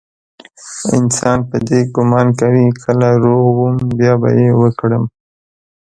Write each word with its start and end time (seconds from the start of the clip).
انسان 0.97 1.39
په 1.49 1.57
دې 1.67 1.79
ګمان 1.95 2.27
وي 2.51 2.65
چې 2.73 2.79
کله 2.83 3.07
روغ 3.23 3.45
وم 3.59 3.75
بيا 3.97 4.13
به 4.21 4.29
يې 4.39 4.49
وکړم. 4.61 5.03